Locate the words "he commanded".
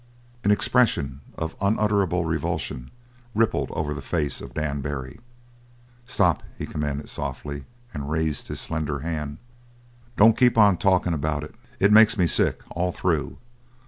6.57-7.07